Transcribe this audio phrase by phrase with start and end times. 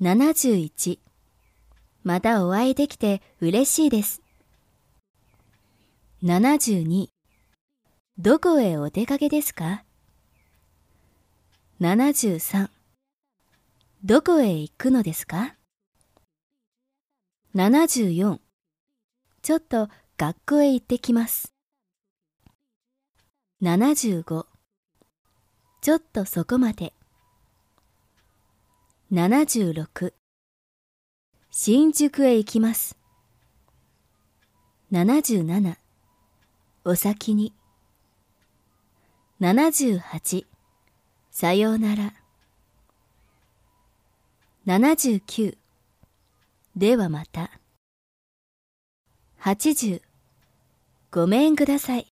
[0.00, 1.00] 71
[2.04, 4.22] またお会いできて嬉しいです。
[6.22, 7.08] 72
[8.16, 9.82] どこへお出かけですか
[11.80, 12.70] ?73
[14.04, 15.56] どこへ行くのですか
[17.56, 18.38] ?74
[19.42, 21.52] ちょっと学校へ行ってきます。
[23.62, 24.46] 75
[25.80, 26.92] ちょっとそこまで。
[29.10, 30.12] 76
[31.50, 32.94] 新宿へ行きます。
[34.92, 35.76] 77
[36.84, 37.54] お先に。
[39.40, 40.44] 78
[41.30, 42.12] さようなら。
[44.66, 45.56] 79
[46.76, 47.50] ではまた。
[49.40, 50.02] 80
[51.10, 52.07] ごめんください。